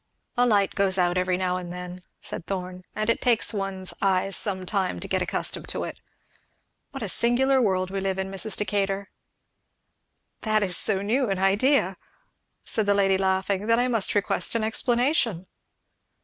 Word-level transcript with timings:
"A 0.35 0.47
light 0.47 0.73
goes 0.73 0.97
out 0.97 1.15
every 1.15 1.37
now 1.37 1.57
and 1.57 1.71
then," 1.71 2.01
said 2.19 2.47
Thorn, 2.47 2.85
"and 2.95 3.07
it 3.07 3.21
takes 3.21 3.53
one's 3.53 3.93
eyes 4.01 4.35
some 4.35 4.65
time 4.65 4.99
to 4.99 5.07
get 5.07 5.21
accustomed 5.21 5.67
to 5.67 5.83
it. 5.83 5.99
What 6.89 7.03
a 7.03 7.07
singular 7.07 7.61
world 7.61 7.91
we 7.91 8.01
live 8.01 8.17
in, 8.17 8.31
Mrs. 8.31 8.57
Decatur!" 8.57 9.11
"That 10.41 10.63
is 10.63 10.75
so 10.75 11.03
new 11.03 11.29
an 11.29 11.37
idea," 11.37 11.97
said 12.65 12.87
the 12.87 12.95
lady 12.95 13.19
laughing, 13.19 13.67
"that 13.67 13.77
I 13.77 13.87
must 13.87 14.15
request 14.15 14.55
an 14.55 14.63
explanation." 14.63 15.45